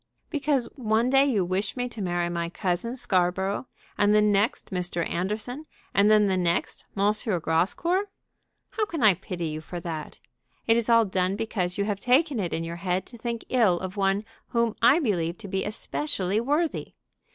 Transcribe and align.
"Because 0.31 0.67
one 0.77 1.11
day 1.11 1.25
you 1.27 1.45
wish 1.45 1.77
me 1.77 1.87
to 1.89 2.01
marry 2.01 2.27
my 2.27 2.49
cousin 2.49 2.95
Scarborough, 2.95 3.67
and 3.99 4.15
the 4.15 4.19
next 4.21 4.71
Mr. 4.71 5.07
Anderson, 5.07 5.65
and 5.93 6.09
then 6.09 6.25
the 6.25 6.35
next 6.37 6.87
M. 6.97 7.13
Grascour? 7.39 8.05
How 8.71 8.85
can 8.87 9.03
I 9.03 9.13
pity 9.13 9.49
you 9.49 9.61
for 9.61 9.79
that? 9.81 10.17
It 10.65 10.75
is 10.75 10.89
all 10.89 11.05
done 11.05 11.35
because 11.35 11.77
you 11.77 11.83
have 11.85 11.99
taken 11.99 12.39
it 12.39 12.51
in 12.51 12.63
your 12.63 12.77
head 12.77 13.05
to 13.05 13.17
think 13.19 13.45
ill 13.49 13.79
of 13.79 13.95
one 13.95 14.25
whom 14.47 14.75
I 14.81 14.97
believe 14.99 15.37
to 15.37 15.47
be 15.47 15.63
especially 15.63 16.39
worthy. 16.41 16.95